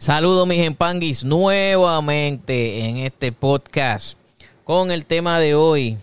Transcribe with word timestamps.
Saludos 0.00 0.48
mis 0.48 0.60
empanguis 0.60 1.24
nuevamente 1.24 2.86
en 2.86 2.96
este 2.96 3.32
podcast 3.32 4.16
con 4.64 4.90
el 4.90 5.04
tema 5.04 5.38
de 5.38 5.54
hoy, 5.54 5.98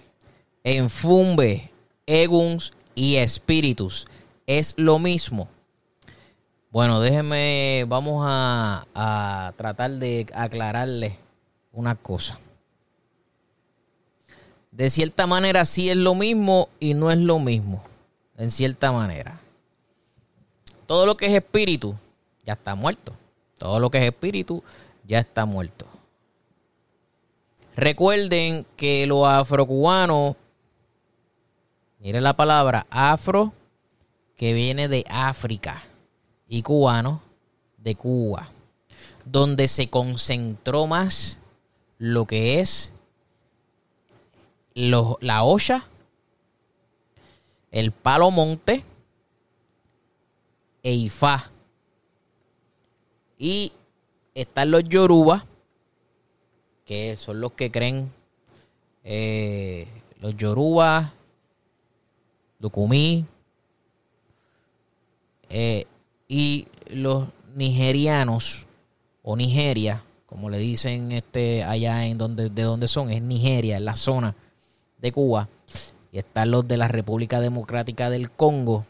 enfumbe, 0.64 1.72
eguns 2.06 2.74
y 2.94 3.16
espíritus. 3.16 4.06
¿Es 4.46 4.76
lo 4.78 5.00
mismo? 5.00 5.50
Bueno, 6.70 7.00
déjenme, 7.00 7.86
vamos 7.88 8.24
a, 8.24 8.86
a 8.94 9.54
tratar 9.58 9.90
de 9.94 10.28
aclararle 10.32 11.18
una 11.72 11.96
cosa. 11.96 12.38
De 14.70 14.92
cierta 14.92 15.26
manera 15.26 15.66
sí 15.66 15.90
es 15.90 15.98
lo 15.98 16.14
mismo 16.14 16.70
y 16.80 16.94
no 16.94 17.10
es 17.10 17.18
lo 17.18 17.40
mismo, 17.40 17.84
en 18.38 18.52
cierta 18.52 18.92
manera. 18.92 19.42
Todo 20.86 21.08
lo 21.08 21.18
que 21.18 21.26
es 21.26 21.34
espíritu 21.34 21.96
ya 22.46 22.54
está 22.54 22.76
muerto. 22.76 23.14
Todo 23.58 23.80
lo 23.80 23.90
que 23.90 24.00
es 24.00 24.04
espíritu 24.06 24.64
ya 25.06 25.20
está 25.20 25.46
muerto. 25.46 25.86
Recuerden 27.76 28.66
que 28.76 29.06
los 29.08 29.28
afrocubanos, 29.28 30.36
miren 32.00 32.24
la 32.24 32.36
palabra 32.36 32.88
afro, 32.90 33.54
que 34.36 34.54
viene 34.54 34.88
de 34.88 35.06
África, 35.10 35.84
y 36.48 36.62
cubano, 36.62 37.22
de 37.78 37.96
Cuba, 37.96 38.50
donde 39.26 39.68
se 39.68 39.90
concentró 39.90 40.88
más 40.88 41.40
lo 41.98 42.26
que 42.26 42.60
es 42.60 42.94
la 44.74 45.44
olla, 45.44 45.84
el 47.72 47.92
palo 47.92 48.32
monte 48.32 48.84
e 50.84 50.94
Ifá 50.94 51.52
y 53.38 53.72
están 54.34 54.72
los 54.72 54.84
Yoruba, 54.84 55.46
que 56.86 57.16
son 57.18 57.42
los 57.42 57.54
que 57.54 57.72
creen 57.72 58.12
eh, 59.04 59.88
los 60.20 60.36
Yoruba, 60.36 61.14
Lukumi, 62.60 63.26
eh, 65.50 65.86
y 66.28 66.68
los 66.90 67.28
nigerianos 67.56 68.68
o 69.24 69.36
Nigeria, 69.36 70.04
como 70.26 70.50
le 70.50 70.58
dicen 70.58 71.12
este 71.12 71.64
allá 71.64 72.06
en 72.06 72.18
donde 72.18 72.50
de 72.50 72.64
donde 72.64 72.88
son, 72.88 73.10
es 73.12 73.22
Nigeria, 73.22 73.78
en 73.78 73.86
la 73.86 73.96
zona 73.96 74.36
de 75.00 75.12
Cuba, 75.12 75.48
y 76.12 76.18
están 76.18 76.52
los 76.52 76.68
de 76.68 76.78
la 76.78 76.88
República 76.88 77.40
Democrática 77.40 78.10
del 78.10 78.32
Congo, 78.32 78.86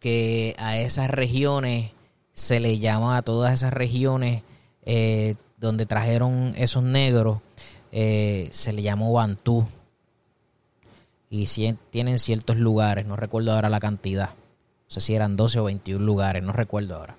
que 0.00 0.54
a 0.58 0.78
esas 0.78 1.08
regiones 1.08 1.93
se 2.34 2.60
le 2.60 2.78
llama 2.78 3.16
a 3.16 3.22
todas 3.22 3.54
esas 3.54 3.72
regiones 3.72 4.42
eh, 4.82 5.36
donde 5.56 5.86
trajeron 5.86 6.52
esos 6.58 6.82
negros, 6.82 7.38
eh, 7.92 8.48
se 8.52 8.72
le 8.72 8.82
llamó 8.82 9.12
Bantú. 9.12 9.66
Y 11.30 11.46
tienen 11.90 12.18
ciertos 12.18 12.56
lugares, 12.58 13.06
no 13.06 13.16
recuerdo 13.16 13.52
ahora 13.52 13.68
la 13.68 13.80
cantidad. 13.80 14.30
No 14.30 14.90
sé 14.90 15.00
si 15.00 15.14
eran 15.14 15.36
12 15.36 15.60
o 15.60 15.64
21 15.64 16.04
lugares, 16.04 16.44
no 16.44 16.52
recuerdo 16.52 16.96
ahora. 16.96 17.16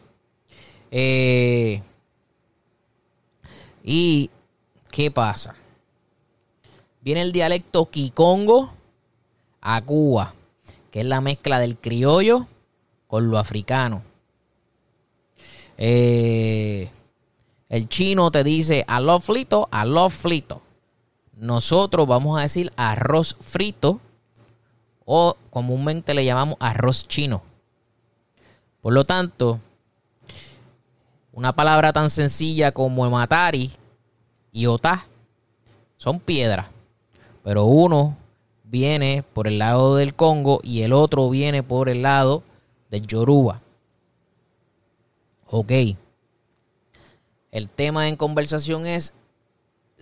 Eh, 0.92 1.82
¿Y 3.84 4.30
qué 4.92 5.12
pasa? 5.12 5.56
Viene 7.02 7.22
el 7.22 7.32
dialecto 7.32 7.90
Kikongo 7.90 8.72
a 9.62 9.82
Cuba, 9.82 10.34
que 10.92 11.02
es 11.02 11.06
la 11.06 11.20
mezcla 11.20 11.60
del 11.60 11.78
criollo 11.78 12.48
con 13.08 13.30
lo 13.30 13.38
africano. 13.38 14.02
Eh, 15.78 16.90
el 17.70 17.90
chino 17.90 18.32
te 18.32 18.44
dice 18.44 18.86
arroz 18.88 19.24
frito, 19.24 19.68
arroz 19.72 20.14
frito. 20.14 20.62
Nosotros 21.34 22.08
vamos 22.08 22.40
a 22.40 22.44
decir 22.44 22.72
arroz 22.78 23.36
frito 23.42 24.00
o 25.06 25.36
comúnmente 25.50 26.14
le 26.14 26.26
llamamos 26.26 26.58
arroz 26.60 27.08
chino. 27.08 27.42
Por 28.82 28.94
lo 28.94 29.04
tanto, 29.04 29.60
una 31.34 31.54
palabra 31.54 31.92
tan 31.92 32.10
sencilla 32.10 32.72
como 32.72 33.10
matari 33.10 33.72
y 34.52 34.68
otá 34.68 35.06
son 35.98 36.20
piedras, 36.20 36.68
pero 37.44 37.66
uno 37.66 38.16
viene 38.64 39.24
por 39.34 39.48
el 39.48 39.60
lado 39.60 39.96
del 39.96 40.14
Congo 40.14 40.62
y 40.64 40.84
el 40.84 40.94
otro 40.94 41.30
viene 41.30 41.64
por 41.64 41.90
el 41.90 42.04
lado 42.04 42.44
del 42.90 43.06
Yoruba. 43.06 43.62
Ok. 45.48 45.72
El 47.52 47.70
tema 47.70 48.08
en 48.08 48.16
conversación 48.16 48.86
es 48.86 49.14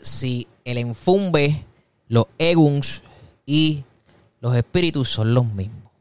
si 0.02 0.48
el 0.66 0.78
enfumbe, 0.78 1.66
los 2.08 2.26
eguns 2.38 3.04
y 3.46 3.84
los 4.40 4.56
espíritus 4.56 5.10
son 5.10 5.34
los 5.34 5.46
mismos. 5.46 5.92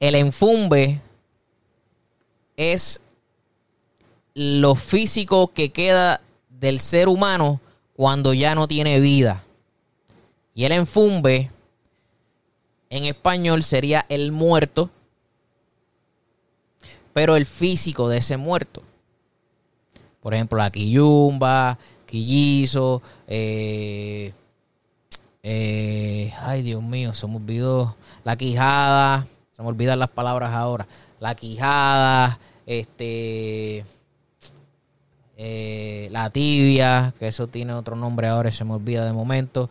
El 0.00 0.14
enfumbe 0.14 1.00
es 2.56 3.00
lo 4.34 4.74
físico 4.74 5.52
que 5.52 5.70
queda 5.70 6.20
del 6.48 6.80
ser 6.80 7.08
humano 7.08 7.60
cuando 7.94 8.32
ya 8.34 8.54
no 8.54 8.66
tiene 8.66 9.00
vida. 9.00 9.44
Y 10.54 10.64
el 10.64 10.72
enfumbe 10.72 11.50
en 12.90 13.04
español 13.04 13.62
sería 13.62 14.04
el 14.08 14.32
muerto 14.32 14.90
pero 17.12 17.36
el 17.36 17.46
físico 17.46 18.08
de 18.08 18.18
ese 18.18 18.36
muerto. 18.36 18.82
Por 20.20 20.34
ejemplo, 20.34 20.58
la 20.58 20.70
quillumba, 20.70 21.78
quillizo, 22.06 23.02
eh, 23.26 24.32
eh, 25.42 26.32
ay 26.40 26.62
Dios 26.62 26.82
mío, 26.82 27.12
se 27.12 27.26
me 27.26 27.36
olvidó. 27.36 27.96
La 28.24 28.36
quijada, 28.36 29.26
se 29.50 29.62
me 29.62 29.68
olvidan 29.68 29.98
las 29.98 30.10
palabras 30.10 30.50
ahora, 30.50 30.86
la 31.18 31.34
quijada, 31.34 32.38
este, 32.66 33.84
eh, 35.36 36.08
la 36.12 36.30
tibia, 36.30 37.12
que 37.18 37.26
eso 37.26 37.48
tiene 37.48 37.72
otro 37.72 37.96
nombre 37.96 38.28
ahora, 38.28 38.52
se 38.52 38.64
me 38.64 38.74
olvida 38.74 39.04
de 39.04 39.12
momento, 39.12 39.68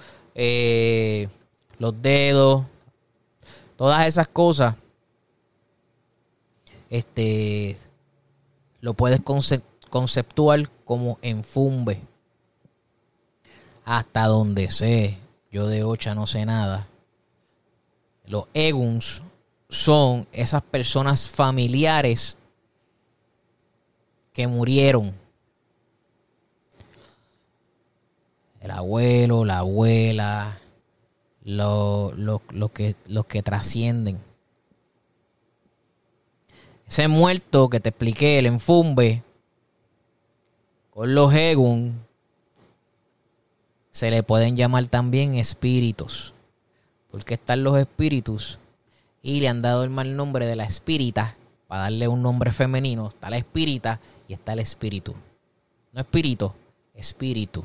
los 1.78 2.02
dedos, 2.02 2.66
todas 3.78 4.06
esas 4.06 4.28
cosas 4.28 4.76
este, 6.92 7.78
lo 8.82 8.94
puedes 8.94 9.22
conceptual 9.90 10.70
como 10.86 11.18
enfumbe. 11.24 12.02
Hasta 13.84 14.28
donde 14.28 14.70
sé, 14.70 15.18
yo 15.52 15.68
de 15.68 15.84
Ocha 15.84 16.14
no 16.14 16.28
sé 16.28 16.46
nada. 16.46 16.88
Los 18.26 18.46
eguns 18.54 19.24
son 19.70 20.28
esas 20.34 20.62
personas 20.64 21.30
familiares 21.30 22.38
que 24.34 24.48
murieron. 24.48 25.14
El 28.60 28.72
abuelo, 28.72 29.46
la 29.46 29.60
abuela, 29.60 30.60
los 31.44 32.14
que, 32.74 32.96
los 33.08 33.26
que 33.26 33.42
trascienden. 33.42 34.20
Ese 36.92 37.08
muerto 37.08 37.70
que 37.70 37.80
te 37.80 37.88
expliqué, 37.88 38.38
el 38.38 38.48
enfumbe, 38.48 39.24
con 40.90 41.16
los 41.16 41.34
egun, 41.34 42.06
se 43.92 44.12
le 44.12 44.24
pueden 44.24 44.58
llamar 44.58 44.88
también 44.88 45.36
espíritus. 45.36 46.34
Porque 47.10 47.36
están 47.36 47.64
los 47.64 47.78
espíritus 47.78 48.60
y 49.22 49.40
le 49.40 49.48
han 49.48 49.62
dado 49.62 49.86
el 49.86 49.90
mal 49.90 50.18
nombre 50.18 50.46
de 50.46 50.58
la 50.58 50.66
espírita, 50.66 51.38
para 51.70 51.84
darle 51.84 52.10
un 52.10 52.22
nombre 52.22 52.52
femenino. 52.52 53.08
Está 53.08 53.30
la 53.30 53.38
espírita 53.38 54.02
y 54.28 54.34
está 54.34 54.52
el 54.52 54.60
espíritu. 54.60 55.16
No 55.94 56.02
espíritu, 56.02 56.52
espíritu. 56.94 57.64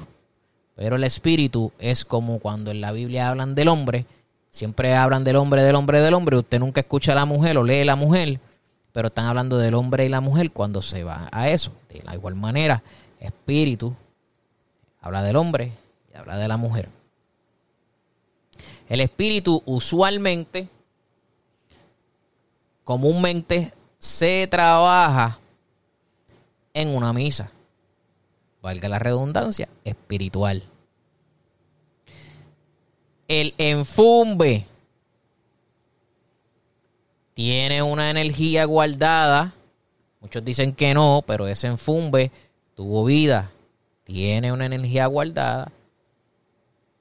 Pero 0.76 0.94
el 0.94 1.02
espíritu 1.02 1.73
es 1.81 2.05
como 2.05 2.38
cuando 2.38 2.70
en 2.70 2.81
la 2.81 2.93
Biblia 2.93 3.31
hablan 3.31 3.56
del 3.56 3.67
hombre, 3.67 4.06
siempre 4.52 4.94
hablan 4.94 5.25
del 5.25 5.34
hombre, 5.34 5.64
del 5.64 5.75
hombre, 5.75 6.00
del 6.00 6.14
hombre. 6.14 6.37
Usted 6.37 6.61
nunca 6.61 6.82
escucha 6.82 7.11
a 7.11 7.17
la 7.17 7.25
mujer 7.25 7.58
o 7.58 7.64
lee 7.64 7.81
a 7.81 7.87
la 7.87 7.96
mujer 7.96 8.38
pero 8.96 9.08
están 9.08 9.26
hablando 9.26 9.58
del 9.58 9.75
hombre 9.75 10.06
y 10.06 10.08
la 10.08 10.22
mujer 10.22 10.52
cuando 10.52 10.81
se 10.81 11.04
va 11.04 11.28
a 11.31 11.50
eso. 11.50 11.70
De 11.90 12.02
la 12.02 12.14
igual 12.14 12.34
manera, 12.34 12.82
espíritu 13.20 13.94
habla 15.02 15.22
del 15.22 15.37
hombre 15.37 15.70
y 16.10 16.16
habla 16.16 16.38
de 16.38 16.48
la 16.48 16.56
mujer. 16.56 16.88
El 18.88 19.02
espíritu 19.02 19.62
usualmente, 19.66 20.70
comúnmente, 22.84 23.75
se 23.98 24.48
trabaja 24.50 25.40
en 26.72 26.88
una 26.88 27.12
misa. 27.12 27.50
Valga 28.62 28.88
la 28.88 28.99
redundancia, 28.99 29.69
espiritual. 29.84 30.62
El 33.28 33.54
enfumbe 33.58 34.64
tiene 37.36 37.82
una 37.82 38.08
energía 38.08 38.64
guardada. 38.64 39.52
Muchos 40.22 40.42
dicen 40.42 40.74
que 40.74 40.94
no, 40.94 41.22
pero 41.26 41.46
ese 41.46 41.66
enfumbe 41.66 42.30
tuvo 42.74 43.04
vida. 43.04 43.50
Tiene 44.04 44.52
una 44.52 44.64
energía 44.64 45.04
guardada. 45.04 45.70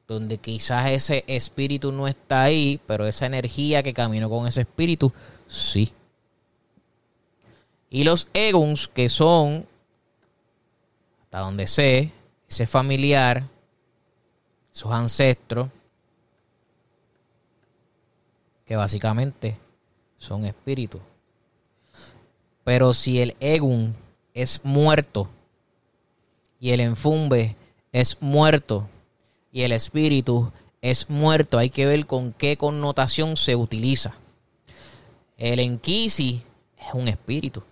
Donde 0.10 0.38
quizás 0.38 0.92
ese 0.92 1.24
espíritu 1.28 1.94
no 1.94 2.06
está 2.06 2.44
ahí, 2.44 2.82
pero 2.86 3.08
esa 3.08 3.26
energía 3.28 3.82
que 3.82 3.94
caminó 3.94 4.30
con 4.30 4.46
ese 4.46 4.62
espíritu, 4.62 5.14
sí. 5.48 5.94
Y 7.90 8.04
los 8.04 8.28
egons, 8.34 8.90
que 8.90 9.08
son, 9.08 9.66
hasta 11.24 11.40
donde 11.40 11.66
sé, 11.66 12.12
ese 12.50 12.68
familiar, 12.68 13.48
esos 14.74 14.92
ancestros, 14.92 15.70
que 18.66 18.76
básicamente 18.76 19.60
son 20.18 20.46
espíritus. 20.46 21.02
Pero 22.64 22.94
si 22.94 23.22
el 23.22 23.36
egun 23.40 23.96
es 24.34 24.62
muerto 24.64 25.30
y 26.60 26.72
el 26.72 26.80
enfumbe 26.80 27.56
es 27.92 28.22
muerto 28.22 28.88
y 29.52 29.62
el 29.62 29.72
espíritu 29.72 30.52
es 30.82 31.10
muerto, 31.10 31.58
hay 31.58 31.70
que 31.70 31.86
ver 31.86 32.06
con 32.06 32.34
qué 32.34 32.58
connotación 32.58 33.38
se 33.38 33.56
utiliza. 33.56 34.16
El 35.38 35.60
enquisi 35.60 36.44
es 36.78 36.94
un 36.94 37.08
espíritu. 37.08 37.64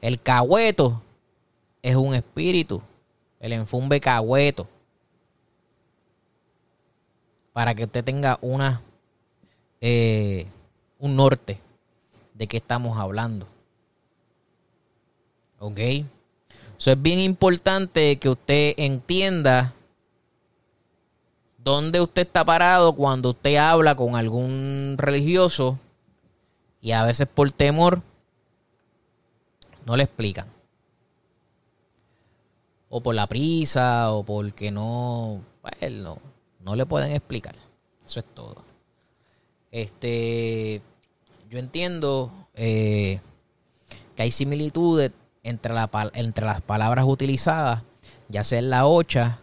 El 0.00 0.20
cahueto 0.20 1.00
es 1.80 1.96
un 1.96 2.14
espíritu. 2.14 2.82
El 3.40 3.52
enfumbe 3.52 4.00
cahueto. 4.00 4.68
Para 7.52 7.74
que 7.74 7.84
usted 7.84 8.04
tenga 8.04 8.38
una 8.40 8.80
eh, 9.82 10.46
un 11.00 11.16
norte 11.16 11.58
de 12.34 12.46
qué 12.46 12.58
estamos 12.58 12.96
hablando. 12.98 13.48
¿Ok? 15.58 15.78
Eso 16.78 16.92
es 16.92 17.02
bien 17.02 17.18
importante 17.18 18.16
que 18.18 18.28
usted 18.28 18.74
entienda 18.76 19.72
dónde 21.58 22.00
usted 22.00 22.22
está 22.22 22.44
parado 22.44 22.94
cuando 22.94 23.30
usted 23.30 23.56
habla 23.56 23.96
con 23.96 24.14
algún 24.14 24.94
religioso 24.98 25.78
y 26.80 26.92
a 26.92 27.04
veces 27.04 27.26
por 27.26 27.50
temor 27.50 28.02
no 29.84 29.96
le 29.96 30.04
explican. 30.04 30.46
O 32.88 33.00
por 33.00 33.16
la 33.16 33.26
prisa 33.26 34.12
o 34.12 34.22
porque 34.22 34.70
no, 34.70 35.40
bueno, 35.80 36.18
no 36.60 36.76
le 36.76 36.86
pueden 36.86 37.10
explicar. 37.12 37.56
Eso 38.06 38.20
es 38.20 38.26
todo. 38.26 38.71
Este, 39.72 40.82
yo 41.48 41.58
entiendo 41.58 42.30
eh, 42.54 43.20
que 44.14 44.22
hay 44.22 44.30
similitudes 44.30 45.12
entre, 45.42 45.72
la, 45.72 45.90
entre 46.12 46.44
las 46.44 46.60
palabras 46.60 47.06
utilizadas, 47.08 47.82
ya 48.28 48.44
sea 48.44 48.58
en 48.58 48.68
la 48.68 48.86
ocha, 48.86 49.38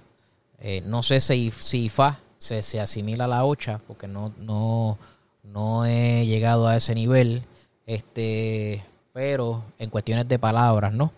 eh, 0.60 0.82
no 0.86 1.02
sé 1.02 1.20
si, 1.20 1.52
si 1.52 1.90
fa 1.90 2.20
se, 2.38 2.62
se, 2.62 2.80
asimila 2.80 3.26
a 3.26 3.28
la 3.28 3.44
ocha, 3.44 3.82
porque 3.88 4.08
no, 4.08 4.32
no, 4.38 5.00
no 5.44 5.86
he 5.86 6.28
llegado 6.28 6.68
a 6.68 6.78
ese 6.78 6.94
nivel, 6.94 7.44
este, 7.88 8.86
pero 9.14 9.64
en 9.80 9.90
cuestiones 9.90 10.28
de 10.28 10.38
palabras, 10.38 10.94
¿no? 10.94 11.12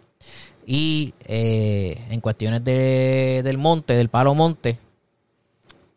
Y 0.65 1.13
eh, 1.25 2.01
en 2.09 2.21
cuestiones 2.21 2.63
de, 2.63 3.41
del 3.43 3.57
monte, 3.57 3.93
del 3.93 4.07
palo 4.07 4.33
monte, 4.35 4.79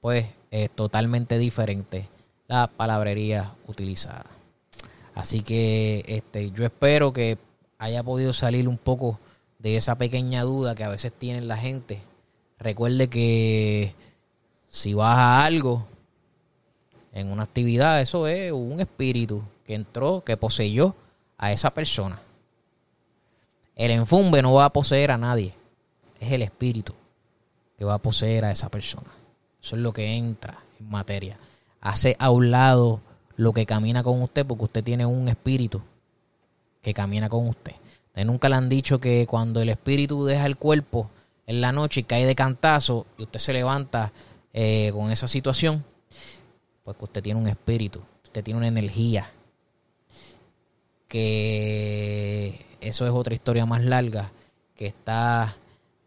pues 0.01 0.27
es 0.51 0.71
totalmente 0.71 1.39
diferente 1.39 2.09
la 2.55 2.69
palabrería 2.69 3.53
utilizada. 3.67 4.27
Así 5.15 5.43
que 5.43 6.05
este, 6.07 6.53
yo 6.53 6.65
espero 6.65 7.13
que 7.13 7.37
haya 7.79 8.03
podido 8.03 8.33
salir 8.33 8.69
un 8.69 8.79
poco 8.79 9.19
de 9.59 9.77
esa 9.77 9.97
pequeña 9.97 10.43
duda 10.43 10.75
que 10.75 10.85
a 10.85 10.89
veces 10.89 11.13
tiene 11.13 11.41
la 11.41 11.57
gente. 11.57 12.01
Recuerde 12.59 13.09
que 13.09 13.95
si 14.69 14.95
vas 14.95 15.17
a 15.17 15.45
algo 15.45 15.85
en 17.13 17.33
una 17.33 17.43
actividad, 17.43 18.01
eso 18.01 18.29
es 18.29 18.53
un 18.53 18.81
espíritu 18.81 19.43
que 19.67 19.75
entró, 19.75 20.23
que 20.25 20.37
poseyó 20.37 20.95
a 21.39 21.51
esa 21.51 21.71
persona. 21.71 22.21
El 23.75 23.91
enfumbe 23.91 24.43
no 24.43 24.53
va 24.53 24.67
a 24.67 24.73
poseer 24.73 25.11
a 25.11 25.19
nadie. 25.19 25.55
Es 26.21 26.31
el 26.31 26.43
espíritu 26.43 26.95
que 27.77 27.85
va 27.85 27.95
a 27.95 28.03
poseer 28.03 28.45
a 28.45 28.53
esa 28.53 28.69
persona. 28.69 29.11
Eso 29.61 29.75
es 29.75 29.83
lo 29.83 29.93
que 29.93 30.15
entra 30.15 30.63
en 30.79 30.89
materia 30.89 31.37
hace 31.85 32.17
a 32.19 32.31
un 32.31 32.51
lado 32.51 33.01
lo 33.37 33.53
que 33.53 33.67
camina 33.67 34.03
con 34.03 34.21
usted 34.23 34.45
porque 34.45 34.65
usted 34.65 34.83
tiene 34.83 35.07
un 35.07 35.29
espíritu 35.29 35.83
que 36.83 36.95
camina 36.95 37.29
con 37.29 37.47
usted. 37.47 37.75
nunca 38.25 38.49
le 38.49 38.57
han 38.57 38.69
dicho 38.69 38.99
que 38.99 39.27
cuando 39.27 39.61
el 39.61 39.69
espíritu 39.69 40.25
deja 40.25 40.47
el 40.47 40.57
cuerpo 40.57 41.11
en 41.47 41.61
la 41.61 41.73
noche 41.73 42.01
y 42.01 42.05
cae 42.05 42.27
de 42.27 42.35
cantazo 42.35 43.07
y 43.19 43.23
usted 43.25 43.39
se 43.39 43.53
levanta 43.53 44.13
eh, 44.53 44.91
con 44.95 45.11
esa 45.13 45.29
situación, 45.29 45.85
pues 46.85 46.97
que 46.97 47.05
usted 47.05 47.23
tiene 47.23 47.41
un 47.41 47.49
espíritu, 47.49 48.01
usted 48.25 48.43
tiene 48.43 48.59
una 48.59 48.69
energía. 48.69 49.31
Que 51.07 52.65
eso 52.81 53.05
es 53.05 53.11
otra 53.11 53.35
historia 53.35 53.67
más 53.67 53.85
larga 53.85 54.33
que 54.75 54.87
está 54.87 55.55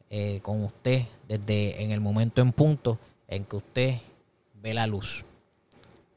eh, 0.10 0.40
con 0.42 0.64
usted 0.64 1.04
desde 1.28 1.84
en 1.84 1.92
el 1.92 2.02
momento 2.02 2.42
en 2.42 2.52
punto 2.52 2.98
en 3.28 3.46
que 3.46 3.56
usted 3.58 3.96
ve 4.56 4.74
la 4.74 4.88
luz 4.88 5.24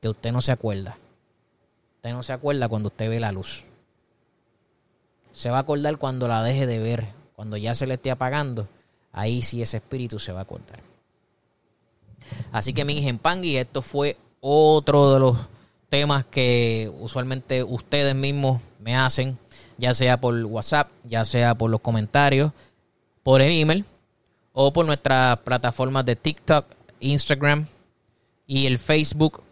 que 0.00 0.08
usted 0.08 0.32
no 0.32 0.40
se 0.40 0.52
acuerda. 0.52 0.96
Usted 1.96 2.12
no 2.12 2.22
se 2.22 2.32
acuerda 2.32 2.68
cuando 2.68 2.88
usted 2.88 3.10
ve 3.10 3.20
la 3.20 3.32
luz. 3.32 3.64
Se 5.32 5.50
va 5.50 5.58
a 5.58 5.60
acordar 5.60 5.98
cuando 5.98 6.28
la 6.28 6.42
deje 6.42 6.66
de 6.66 6.78
ver, 6.78 7.08
cuando 7.36 7.56
ya 7.56 7.74
se 7.74 7.86
le 7.86 7.94
esté 7.94 8.10
apagando. 8.10 8.68
Ahí 9.12 9.42
sí 9.42 9.62
ese 9.62 9.78
espíritu 9.78 10.18
se 10.18 10.32
va 10.32 10.40
a 10.40 10.42
acordar. 10.42 10.80
Así 12.52 12.72
que 12.72 12.84
mi 12.84 13.12
Pangui, 13.14 13.56
esto 13.56 13.82
fue 13.82 14.16
otro 14.40 15.12
de 15.12 15.20
los 15.20 15.38
temas 15.88 16.24
que 16.24 16.90
usualmente 17.00 17.62
ustedes 17.62 18.14
mismos 18.14 18.62
me 18.78 18.96
hacen, 18.96 19.36
ya 19.76 19.92
sea 19.92 20.20
por 20.20 20.34
WhatsApp, 20.44 20.88
ya 21.04 21.24
sea 21.24 21.54
por 21.54 21.70
los 21.70 21.80
comentarios, 21.80 22.52
por 23.22 23.42
el 23.42 23.50
email 23.60 23.84
o 24.52 24.72
por 24.72 24.86
nuestras 24.86 25.38
plataformas 25.38 26.04
de 26.06 26.16
TikTok, 26.16 26.66
Instagram 27.00 27.66
y 28.46 28.66
el 28.66 28.78
Facebook 28.78 29.42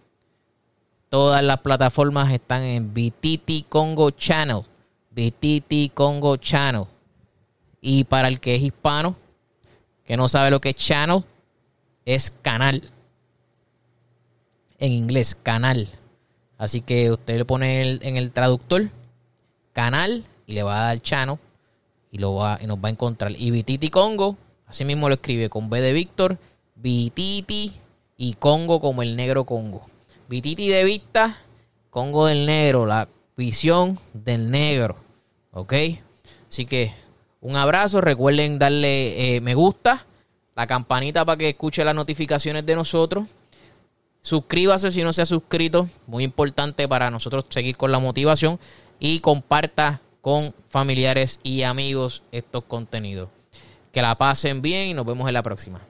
Todas 1.08 1.42
las 1.42 1.60
plataformas 1.60 2.32
están 2.32 2.62
en 2.62 2.92
BTT 2.92 3.68
Congo 3.68 4.10
Channel. 4.10 4.62
BTT 5.10 5.94
Congo 5.94 6.36
Channel. 6.36 6.84
Y 7.80 8.04
para 8.04 8.28
el 8.28 8.40
que 8.40 8.56
es 8.56 8.62
hispano, 8.62 9.16
que 10.04 10.16
no 10.16 10.28
sabe 10.28 10.50
lo 10.50 10.60
que 10.60 10.70
es 10.70 10.76
channel, 10.76 11.24
es 12.04 12.32
canal. 12.42 12.82
En 14.78 14.92
inglés, 14.92 15.34
canal. 15.34 15.88
Así 16.58 16.80
que 16.80 17.10
usted 17.10 17.38
le 17.38 17.44
pone 17.44 17.98
en 18.02 18.16
el 18.16 18.32
traductor 18.32 18.90
canal 19.72 20.24
y 20.46 20.54
le 20.54 20.62
va 20.62 20.80
a 20.80 20.82
dar 20.88 21.00
channel 21.00 21.38
y, 22.10 22.18
lo 22.18 22.34
va, 22.34 22.58
y 22.60 22.66
nos 22.66 22.78
va 22.78 22.88
a 22.88 22.92
encontrar. 22.92 23.32
Y 23.36 23.50
BTT 23.50 23.90
Congo, 23.90 24.36
así 24.66 24.84
mismo 24.84 25.08
lo 25.08 25.14
escribe 25.14 25.48
con 25.48 25.70
B 25.70 25.80
de 25.80 25.92
Víctor, 25.92 26.38
BTT 26.76 27.52
y 28.16 28.34
Congo 28.38 28.80
como 28.80 29.02
el 29.02 29.16
negro 29.16 29.44
Congo. 29.44 29.86
Vititi 30.28 30.68
de 30.68 30.84
vista, 30.84 31.38
Congo 31.90 32.26
del 32.26 32.44
Negro, 32.44 32.84
la 32.84 33.08
visión 33.36 33.98
del 34.12 34.50
negro. 34.50 34.96
¿Ok? 35.52 35.72
Así 36.50 36.66
que 36.66 36.92
un 37.40 37.56
abrazo. 37.56 38.02
Recuerden 38.02 38.58
darle 38.58 39.36
eh, 39.36 39.40
me 39.40 39.54
gusta, 39.54 40.04
la 40.54 40.66
campanita 40.66 41.24
para 41.24 41.38
que 41.38 41.48
escuche 41.50 41.84
las 41.84 41.94
notificaciones 41.94 42.66
de 42.66 42.76
nosotros. 42.76 43.26
Suscríbase 44.20 44.90
si 44.90 45.02
no 45.02 45.14
se 45.14 45.22
ha 45.22 45.26
suscrito. 45.26 45.88
Muy 46.06 46.24
importante 46.24 46.86
para 46.86 47.10
nosotros 47.10 47.46
seguir 47.48 47.76
con 47.76 47.90
la 47.90 47.98
motivación. 47.98 48.60
Y 49.00 49.20
comparta 49.20 50.02
con 50.20 50.54
familiares 50.68 51.40
y 51.42 51.62
amigos 51.62 52.22
estos 52.32 52.64
contenidos. 52.64 53.30
Que 53.92 54.02
la 54.02 54.18
pasen 54.18 54.60
bien 54.60 54.88
y 54.88 54.94
nos 54.94 55.06
vemos 55.06 55.26
en 55.28 55.34
la 55.34 55.42
próxima. 55.42 55.80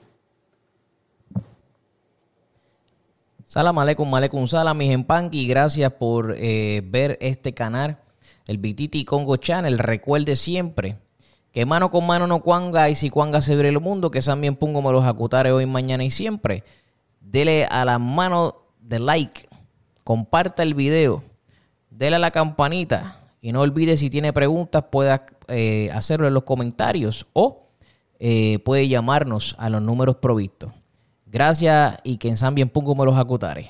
Salam 3.49 3.79
aleikum, 3.79 4.13
aleikum 4.13 4.47
salam, 4.47 4.77
mis 4.77 4.93
empanqui. 4.93 5.49
Gracias 5.49 5.91
por 5.95 6.35
eh, 6.37 6.83
ver 6.85 7.17
este 7.23 7.55
canal, 7.55 7.97
el 8.47 8.59
Bititi 8.59 9.07
Congo 9.07 9.39
Channel. 9.39 9.79
Recuerde 9.79 10.37
siempre 10.37 10.99
que 11.51 11.65
mano 11.65 11.91
con 11.91 12.07
mano 12.07 12.27
no 12.27 12.43
cuanga 12.43 12.91
y 12.91 12.95
si 12.95 13.09
cuanga 13.09 13.41
se 13.41 13.55
abre 13.55 13.71
el 13.71 13.81
mundo, 13.81 14.11
que 14.11 14.21
también 14.21 14.55
pongo 14.55 14.83
me 14.83 14.93
los 14.93 15.07
acutare 15.07 15.51
hoy, 15.51 15.65
mañana 15.65 16.05
y 16.05 16.11
siempre. 16.11 16.63
Dele 17.23 17.65
a 17.65 17.87
la 17.87 17.99
mano 17.99 18.55
de 18.83 18.99
like, 18.99 19.49
comparta 20.05 20.63
el 20.63 20.75
video, 20.75 21.23
dele 21.89 22.17
a 22.17 22.19
la 22.19 22.31
campanita 22.31 23.31
y 23.41 23.53
no 23.53 23.63
olvide 23.63 23.97
si 23.97 24.11
tiene 24.11 24.35
preguntas 24.35 24.85
pueda 24.93 25.25
eh, 25.49 25.89
hacerlo 25.95 26.27
en 26.27 26.35
los 26.35 26.43
comentarios 26.43 27.27
o 27.33 27.71
eh, 28.19 28.59
puede 28.59 28.89
llamarnos 28.89 29.57
a 29.59 29.71
los 29.71 29.81
números 29.81 30.17
provistos. 30.17 30.71
Gracias 31.31 31.97
y 32.05 32.17
que 32.17 32.29
en 32.29 32.37
San 32.37 32.55
bien 32.55 32.69
pongo 32.69 32.95
me 32.95 33.05
los 33.05 33.19
acutares. 33.19 33.69